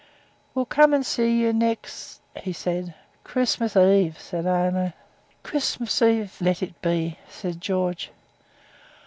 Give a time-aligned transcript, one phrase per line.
[0.55, 2.95] 'We'll come and see you next' he said.
[3.23, 4.93] 'Christmas Eve!' said Aileen.
[5.43, 8.09] 'Christmas Eve let it be,' says George.